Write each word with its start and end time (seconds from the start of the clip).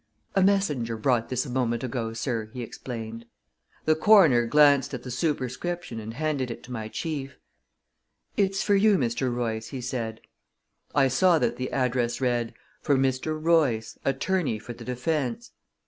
"A 0.33 0.41
messenger 0.41 0.97
brought 0.97 1.29
this 1.29 1.45
a 1.45 1.49
moment 1.51 1.83
ago, 1.83 2.11
sir," 2.13 2.49
he 2.53 2.63
explained. 2.63 3.25
The 3.85 3.93
coroner 3.93 4.47
glanced 4.47 4.95
at 4.95 5.03
the 5.03 5.11
superscription 5.11 5.99
and 5.99 6.15
handed 6.15 6.49
it 6.49 6.63
to 6.63 6.71
my 6.71 6.87
chief. 6.87 7.37
"It's 8.35 8.63
for 8.63 8.73
you, 8.73 8.97
Mr. 8.97 9.31
Royce," 9.31 9.67
he 9.67 9.79
said. 9.79 10.19
I 10.95 11.07
saw 11.07 11.37
that 11.37 11.57
the 11.57 11.71
address 11.71 12.19
read, 12.19 12.55
For 12.81 12.95
Mr. 12.97 13.39
Royce, 13.39 13.99
Attorney 14.03 14.57
for 14.57 14.73
the 14.73 14.83
Defense. 14.83 15.51